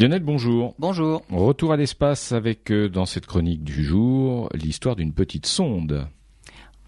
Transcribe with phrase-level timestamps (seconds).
[0.00, 0.74] Lionel, bonjour.
[0.78, 1.20] Bonjour.
[1.30, 6.06] Retour à l'espace avec, euh, dans cette chronique du jour, l'histoire d'une petite sonde.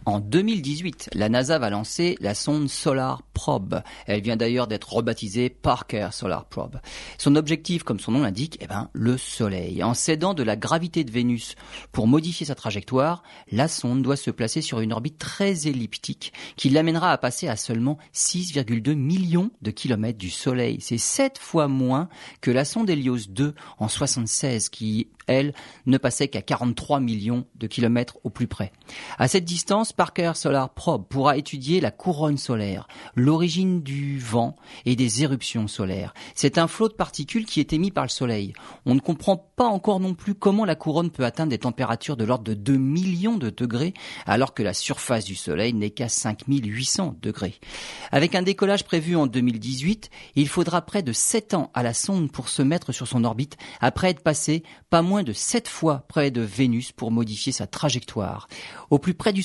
[0.04, 3.82] En 2018, la NASA va lancer la sonde Solar Probe.
[4.06, 6.80] Elle vient d'ailleurs d'être rebaptisée Parker Solar Probe.
[7.18, 9.84] Son objectif, comme son nom l'indique, eh ben, le Soleil.
[9.84, 11.54] En s'aidant de la gravité de Vénus
[11.92, 16.68] pour modifier sa trajectoire, la sonde doit se placer sur une orbite très elliptique qui
[16.68, 20.78] l'amènera à passer à seulement 6,2 millions de kilomètres du Soleil.
[20.80, 22.08] C'est sept fois moins
[22.40, 25.54] que la sonde Helios 2 en 76 qui, elle,
[25.86, 28.72] ne passait qu'à 43 millions de kilomètres au plus près.
[29.18, 34.56] À cette distance, Parker Solar Probe pourra étudier la couronne solaire, l'origine du vent
[34.86, 36.14] et des éruptions solaires.
[36.34, 38.52] C'est un flot de particules qui est émis par le Soleil.
[38.86, 42.24] On ne comprend pas encore non plus comment la couronne peut atteindre des températures de
[42.24, 43.94] l'ordre de 2 millions de degrés
[44.26, 47.60] alors que la surface du Soleil n'est qu'à 5800 degrés.
[48.10, 52.30] Avec un décollage prévu en 2018, il faudra près de 7 ans à la sonde
[52.30, 56.30] pour se mettre sur son orbite après être passé pas moins de 7 fois près
[56.30, 58.48] de Vénus pour modifier sa trajectoire.
[58.90, 59.42] Au plus près du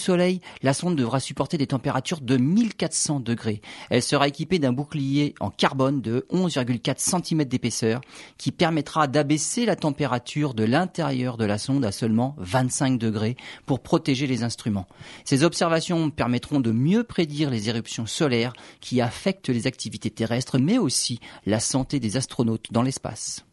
[0.62, 3.62] La sonde devra supporter des températures de 1400 degrés.
[3.90, 8.02] Elle sera équipée d'un bouclier en carbone de 11,4 cm d'épaisseur
[8.38, 13.82] qui permettra d'abaisser la température de l'intérieur de la sonde à seulement 25 degrés pour
[13.82, 14.88] protéger les instruments.
[15.26, 20.78] Ces observations permettront de mieux prédire les éruptions solaires qui affectent les activités terrestres mais
[20.78, 23.47] aussi la santé des astronautes dans l'espace.